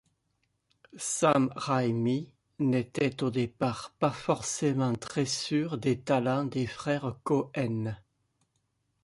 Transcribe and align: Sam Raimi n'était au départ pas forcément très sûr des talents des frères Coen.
Sam 0.97 1.53
Raimi 1.55 2.33
n'était 2.57 3.21
au 3.21 3.29
départ 3.29 3.91
pas 3.99 4.09
forcément 4.09 4.95
très 4.95 5.27
sûr 5.27 5.77
des 5.77 5.99
talents 5.99 6.45
des 6.45 6.65
frères 6.65 7.19
Coen. 7.23 7.95